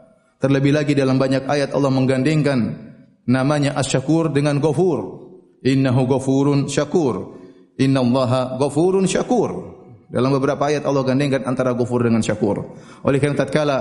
Terlebih 0.44 0.76
lagi 0.76 0.92
dalam 0.92 1.16
banyak 1.16 1.48
ayat 1.48 1.72
Allah 1.72 1.88
menggandengkan 1.88 2.76
namanya 3.24 3.80
Asy-Syakur 3.80 4.28
dengan 4.28 4.60
Ghafur. 4.60 5.24
Innahu 5.64 6.04
Ghafurun 6.04 6.68
Syakur. 6.68 7.40
Innallaha 7.80 8.60
Ghafurun 8.60 9.08
Syakur. 9.08 9.72
Dalam 10.12 10.28
beberapa 10.36 10.68
ayat 10.68 10.84
Allah 10.84 11.00
gandengkan 11.00 11.48
antara 11.48 11.72
Ghafur 11.72 12.04
dengan 12.04 12.20
Syakur. 12.20 12.76
Oleh 13.08 13.24
karena 13.24 13.40
tatkala 13.40 13.78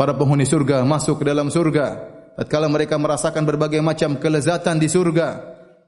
para 0.00 0.16
penghuni 0.16 0.48
surga 0.48 0.88
masuk 0.88 1.20
ke 1.20 1.28
dalam 1.28 1.52
surga, 1.52 2.00
tatkala 2.40 2.72
mereka 2.72 2.96
merasakan 2.96 3.44
berbagai 3.44 3.84
macam 3.84 4.16
kelezatan 4.16 4.80
di 4.80 4.88
surga, 4.88 5.36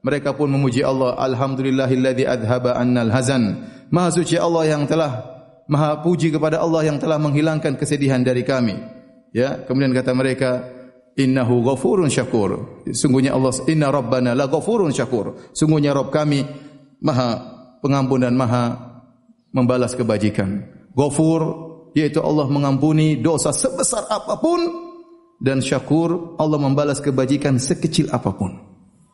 mereka 0.05 0.37
pun 0.37 0.45
memuji 0.45 0.85
Allah, 0.85 1.17
alhamdulillahilladzi 1.17 2.29
adhaba 2.29 2.77
annal 2.77 3.09
hazan. 3.09 3.65
Maha 3.89 4.13
suci 4.13 4.37
Allah 4.37 4.77
yang 4.77 4.85
telah 4.85 5.25
maha 5.65 6.05
puji 6.05 6.29
kepada 6.29 6.61
Allah 6.61 6.85
yang 6.85 7.01
telah 7.01 7.17
menghilangkan 7.17 7.73
kesedihan 7.81 8.21
dari 8.21 8.45
kami. 8.45 9.02
Ya, 9.33 9.65
kemudian 9.65 9.91
kata 9.91 10.13
mereka, 10.13 10.69
innahu 11.17 11.65
ghafurun 11.65 12.09
syakur. 12.09 12.81
Sungguhnya 12.89 13.33
Allah 13.33 13.53
inna 13.69 13.89
rabbana 13.89 14.37
la 14.37 14.45
ghafurun 14.49 14.93
syakur. 14.93 15.53
Sungguhnya 15.53 15.93
Rabb 15.93 16.13
kami 16.13 16.45
maha 17.01 17.41
pengampun 17.81 18.25
dan 18.25 18.37
maha 18.37 18.77
membalas 19.53 19.93
kebajikan. 19.93 20.65
Ghafur 20.93 21.41
yaitu 21.93 22.21
Allah 22.21 22.49
mengampuni 22.49 23.21
dosa 23.21 23.53
sebesar 23.53 24.09
apapun 24.09 24.65
dan 25.37 25.61
syakur 25.61 26.37
Allah 26.41 26.57
membalas 26.57 27.01
kebajikan 27.01 27.61
sekecil 27.61 28.09
apapun. 28.09 28.57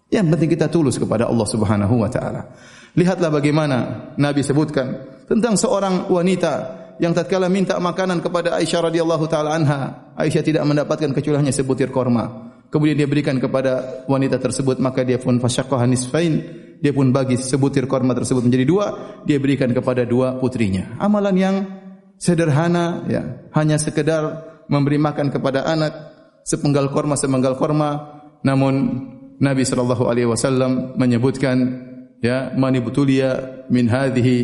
Yang 0.09 0.25
penting 0.35 0.49
kita 0.57 0.67
tulus 0.71 0.97
kepada 0.97 1.29
Allah 1.29 1.45
Subhanahu 1.45 2.01
wa 2.01 2.09
taala. 2.09 2.49
Lihatlah 2.97 3.29
bagaimana 3.29 3.77
Nabi 4.17 4.41
sebutkan 4.41 5.05
tentang 5.29 5.53
seorang 5.53 6.09
wanita 6.09 6.78
yang 6.99 7.15
tatkala 7.15 7.47
minta 7.47 7.79
makanan 7.79 8.19
kepada 8.19 8.59
Aisyah 8.59 8.91
radhiyallahu 8.91 9.25
taala 9.31 9.55
anha, 9.55 10.11
Aisyah 10.19 10.43
tidak 10.43 10.63
mendapatkan 10.67 11.09
kecuali 11.15 11.39
hanya 11.39 11.55
sebutir 11.55 11.89
korma. 11.89 12.51
Kemudian 12.69 12.99
dia 12.99 13.09
berikan 13.09 13.39
kepada 13.41 14.05
wanita 14.05 14.37
tersebut, 14.37 14.77
maka 14.77 15.01
dia 15.01 15.17
pun 15.17 15.41
fasyaqaha 15.41 15.89
nisfain, 15.89 16.33
dia 16.77 16.93
pun 16.93 17.09
bagi 17.09 17.39
sebutir 17.39 17.89
korma 17.89 18.13
tersebut 18.13 18.45
menjadi 18.45 18.65
dua, 18.67 18.85
dia 19.25 19.41
berikan 19.41 19.73
kepada 19.73 20.05
dua 20.05 20.37
putrinya. 20.37 20.99
Amalan 21.01 21.35
yang 21.39 21.55
sederhana 22.21 23.07
ya, 23.09 23.49
hanya 23.57 23.81
sekedar 23.81 24.45
memberi 24.69 25.01
makan 25.01 25.33
kepada 25.33 25.65
anak 25.65 25.91
sepenggal 26.45 26.93
korma 26.93 27.17
sepenggal 27.17 27.57
korma, 27.57 28.21
namun 28.45 29.07
Nabi 29.39 29.63
sallallahu 29.63 30.05
alaihi 30.05 30.27
wasallam 30.27 30.99
menyebutkan 30.99 31.87
ya 32.19 32.51
mani 32.57 32.83
butulia 32.83 33.63
min 33.71 33.87
hadhihi 33.87 34.37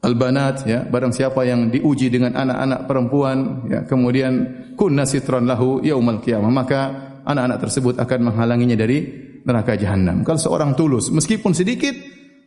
albanat 0.00 0.64
ya 0.64 0.84
barang 0.88 1.12
siapa 1.12 1.44
yang 1.44 1.68
diuji 1.68 2.08
dengan 2.08 2.32
anak-anak 2.36 2.88
perempuan 2.88 3.36
ya 3.68 3.80
kemudian 3.84 4.32
kunna 4.76 5.04
sitran 5.04 5.44
lahu 5.44 5.84
yaumal 5.84 6.24
qiyamah 6.24 6.48
maka 6.48 6.80
anak-anak 7.24 7.58
tersebut 7.68 7.94
akan 8.00 8.32
menghalanginya 8.32 8.76
dari 8.80 8.98
neraka 9.44 9.76
jahanam 9.76 10.24
kalau 10.24 10.40
seorang 10.40 10.72
tulus 10.72 11.12
meskipun 11.12 11.52
sedikit 11.52 11.92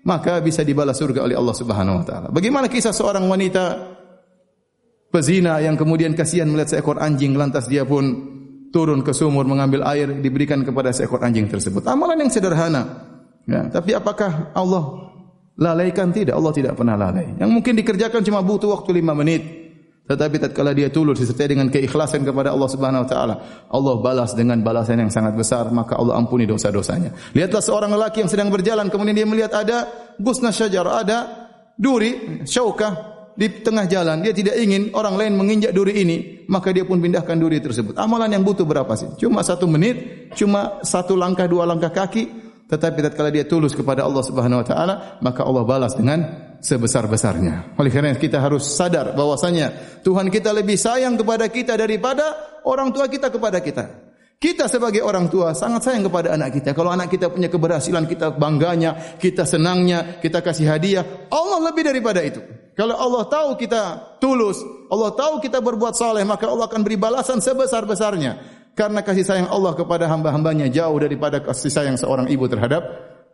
maka 0.04 0.44
bisa 0.44 0.62
dibalas 0.68 1.00
surga 1.00 1.24
oleh 1.24 1.36
Allah 1.36 1.56
Subhanahu 1.56 2.04
wa 2.04 2.06
taala. 2.06 2.28
Bagaimana 2.30 2.68
kisah 2.68 2.92
seorang 2.92 3.24
wanita 3.24 3.96
pezina 5.10 5.64
yang 5.64 5.80
kemudian 5.80 6.12
kasihan 6.12 6.48
melihat 6.52 6.80
seekor 6.80 7.00
anjing 7.00 7.40
lantas 7.40 7.72
dia 7.72 7.88
pun 7.88 8.04
turun 8.76 9.00
ke 9.00 9.16
sumur 9.16 9.48
mengambil 9.48 9.88
air 9.88 10.12
diberikan 10.20 10.60
kepada 10.68 10.92
seekor 10.92 11.24
anjing 11.24 11.48
tersebut? 11.48 11.88
Amalan 11.88 12.28
yang 12.28 12.32
sederhana 12.32 12.84
ya 13.48 13.72
tapi 13.72 13.96
apakah 13.96 14.52
Allah 14.52 15.03
Lalaikan 15.54 16.10
tidak, 16.10 16.34
Allah 16.34 16.54
tidak 16.54 16.74
pernah 16.74 16.98
lalai. 16.98 17.38
Yang 17.38 17.52
mungkin 17.54 17.74
dikerjakan 17.78 18.26
cuma 18.26 18.42
butuh 18.42 18.74
waktu 18.74 18.90
lima 18.98 19.14
menit. 19.14 19.64
Tetapi 20.04 20.36
tatkala 20.36 20.76
dia 20.76 20.92
tulus 20.92 21.24
disertai 21.24 21.56
dengan 21.56 21.72
keikhlasan 21.72 22.28
kepada 22.28 22.52
Allah 22.52 22.68
Subhanahu 22.68 23.08
wa 23.08 23.10
taala, 23.10 23.36
Allah 23.72 23.96
balas 24.04 24.36
dengan 24.36 24.60
balasan 24.60 25.00
yang 25.00 25.08
sangat 25.08 25.32
besar, 25.32 25.72
maka 25.72 25.96
Allah 25.96 26.20
ampuni 26.20 26.44
dosa-dosanya. 26.44 27.16
Lihatlah 27.32 27.64
seorang 27.64 27.88
lelaki 27.96 28.20
yang 28.20 28.28
sedang 28.28 28.52
berjalan 28.52 28.92
kemudian 28.92 29.16
dia 29.16 29.24
melihat 29.24 29.64
ada 29.64 29.88
gusna 30.20 30.52
syajar, 30.52 30.84
ada 30.84 31.48
duri, 31.80 32.44
syaukah 32.44 33.14
di 33.40 33.64
tengah 33.64 33.88
jalan, 33.88 34.20
dia 34.20 34.36
tidak 34.36 34.60
ingin 34.60 34.92
orang 34.92 35.16
lain 35.16 35.34
menginjak 35.40 35.72
duri 35.72 36.04
ini, 36.04 36.46
maka 36.52 36.76
dia 36.76 36.84
pun 36.84 37.00
pindahkan 37.00 37.40
duri 37.40 37.64
tersebut. 37.64 37.96
Amalan 37.96 38.28
yang 38.28 38.44
butuh 38.44 38.68
berapa 38.68 38.92
sih? 39.00 39.08
Cuma 39.16 39.40
satu 39.40 39.72
menit, 39.72 40.28
cuma 40.36 40.84
satu 40.84 41.16
langkah, 41.16 41.48
dua 41.48 41.64
langkah 41.64 41.96
kaki, 41.96 42.43
tetapi 42.74 43.06
tatkala 43.06 43.30
dia 43.30 43.46
tulus 43.46 43.78
kepada 43.78 44.02
Allah 44.02 44.26
Subhanahu 44.26 44.66
wa 44.66 44.68
taala, 44.68 44.94
maka 45.22 45.46
Allah 45.46 45.62
balas 45.62 45.94
dengan 45.94 46.26
sebesar-besarnya. 46.58 47.78
Oleh 47.78 47.94
karena 47.94 48.18
kita 48.18 48.42
harus 48.42 48.66
sadar 48.66 49.14
bahwasanya 49.14 50.02
Tuhan 50.02 50.34
kita 50.34 50.50
lebih 50.50 50.74
sayang 50.74 51.14
kepada 51.14 51.46
kita 51.54 51.78
daripada 51.78 52.58
orang 52.66 52.90
tua 52.90 53.06
kita 53.06 53.30
kepada 53.30 53.62
kita. 53.62 53.86
Kita 54.42 54.68
sebagai 54.68 55.06
orang 55.06 55.30
tua 55.30 55.54
sangat 55.56 55.88
sayang 55.88 56.10
kepada 56.10 56.34
anak 56.34 56.60
kita. 56.60 56.76
Kalau 56.76 56.92
anak 56.92 57.14
kita 57.14 57.32
punya 57.32 57.48
keberhasilan, 57.48 58.10
kita 58.10 58.36
bangganya, 58.36 59.16
kita 59.16 59.48
senangnya, 59.48 60.20
kita 60.20 60.44
kasih 60.44 60.68
hadiah. 60.68 61.30
Allah 61.32 61.72
lebih 61.72 61.88
daripada 61.88 62.20
itu. 62.20 62.44
Kalau 62.76 62.98
Allah 62.98 63.24
tahu 63.30 63.56
kita 63.56 64.18
tulus, 64.20 64.60
Allah 64.90 65.14
tahu 65.16 65.40
kita 65.40 65.62
berbuat 65.64 65.96
saleh, 65.96 66.26
maka 66.28 66.50
Allah 66.50 66.68
akan 66.68 66.82
beri 66.84 67.00
balasan 67.00 67.40
sebesar-besarnya 67.40 68.63
karena 68.74 69.06
kasih 69.06 69.26
sayang 69.26 69.50
Allah 69.54 69.78
kepada 69.78 70.10
hamba-hambanya 70.10 70.66
jauh 70.70 70.98
daripada 70.98 71.42
kasih 71.42 71.70
sayang 71.70 71.98
seorang 71.98 72.30
ibu 72.30 72.50
terhadap 72.50 72.82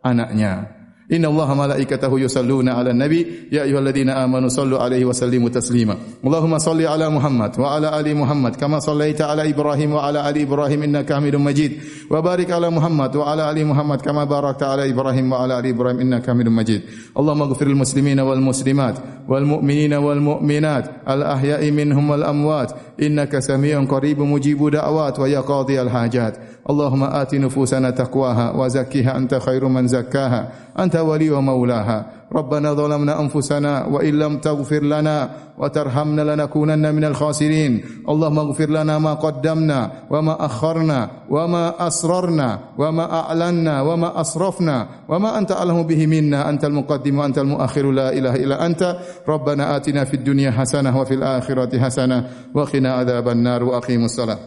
anaknya. 0.04 0.80
Inna 1.10 1.26
Allah 1.26 1.50
malaikatahu 1.58 2.22
yusalluna 2.22 2.78
ala 2.78 2.94
nabi. 2.94 3.50
Ya 3.50 3.66
ayuhalladina 3.66 4.22
amanu 4.22 4.46
sallu 4.46 4.78
alaihi 4.78 5.10
wa 5.10 5.14
sallimu 5.14 5.50
taslima. 5.50 5.98
Allahumma 6.22 6.62
salli 6.62 6.86
ala 6.86 7.10
Muhammad 7.10 7.58
Wa 7.58 7.82
ala 7.82 7.98
ali 7.98 8.14
Muhammad 8.14 8.62
Kama 8.62 8.78
sallaita 8.78 9.26
ala 9.26 9.42
Ibrahim 9.42 9.98
Wa 9.98 10.06
ala 10.06 10.22
ali 10.30 10.46
Ibrahim 10.46 10.86
Innaka 10.86 11.18
hamidun 11.18 11.42
majid. 11.42 11.82
Wa 12.14 12.22
barik 12.22 12.54
ala 12.54 12.70
Muhammad 12.70 13.16
Wa 13.18 13.34
ala 13.34 13.50
ali 13.50 13.66
Muhammad 13.66 14.06
Kama 14.06 14.30
barakta 14.30 14.70
ala 14.70 14.86
Ibrahim 14.86 15.34
Wa 15.34 15.50
ala 15.50 15.58
ali 15.58 15.74
Ibrahim 15.74 15.98
Innaka 15.98 16.30
hamidun 16.30 16.54
majid. 16.54 16.86
Allahumma 17.18 17.50
gufir 17.50 17.74
muslimina 17.74 18.22
wal 18.22 18.38
muslimat 18.38 19.26
Wal 19.26 19.50
mu'minina 19.50 19.98
wal 19.98 20.22
mu'minat 20.22 21.10
Al 21.10 21.26
ahya'i 21.26 21.74
minhum 21.74 22.06
wal 22.06 22.22
amwat 22.22 22.89
innaka 23.00 23.42
samiyun 23.42 23.88
qaribu 23.88 24.26
mujibu 24.26 24.70
da'wat 24.72 25.18
wa 25.18 25.28
ya 25.28 25.42
qadhi 25.44 25.78
al 25.80 25.90
hajat 25.90 26.40
allahumma 26.70 27.12
ati 27.12 27.40
nufusana 27.40 27.92
taqwaha 27.92 28.52
wa 28.52 28.70
zakkiha 28.70 29.16
anta 29.16 29.40
khairu 29.40 29.70
man 29.70 29.88
zakkaha 29.88 30.72
anta 30.76 31.04
wa 31.04 31.18
maulaha 31.42 32.19
ربنا 32.34 32.74
ظلمنا 32.74 33.20
أنفسنا 33.20 33.86
وإن 33.86 34.20
لم 34.20 34.38
تغفر 34.38 34.84
لنا 34.84 35.30
وترحمنا 35.58 36.22
لنكونن 36.22 36.96
من 36.96 37.04
الخاسرين. 37.04 38.06
اللهم 38.10 38.40
اغفر 38.40 38.70
لنا 38.70 39.00
ما 39.00 39.14
قدمنا 39.14 39.92
وما 40.10 40.46
أخرنا 40.46 41.10
وما 41.30 41.88
أسررنا 41.88 42.60
وما 42.78 43.06
أعلنا 43.20 43.82
وما 43.82 44.22
أسرفنا 44.22 44.88
وما 45.10 45.38
أنت 45.38 45.52
أعلم 45.52 45.84
به 45.84 46.08
منا. 46.08 46.50
أنت 46.50 46.66
المقدم 46.66 47.20
وأنت 47.20 47.38
المؤخر. 47.38 47.92
لا 47.92 48.14
إله 48.14 48.36
إلا 48.36 48.66
أنت. 48.66 48.98
ربنا 49.28 49.76
آتنا 49.76 50.04
في 50.06 50.14
الدنيا 50.14 50.52
حسنة 50.52 51.00
وفي 51.00 51.14
الآخرة 51.14 51.80
حسنة 51.80 52.30
وقنا 52.54 52.94
عذاب 52.94 53.30
النار 53.30 53.64
وأقيموا 53.64 54.06
الصلاة. 54.06 54.40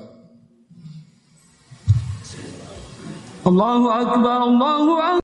الله 3.46 4.02
أكبر 4.02 4.38
الله 4.42 4.84
أكبر. 4.98 5.20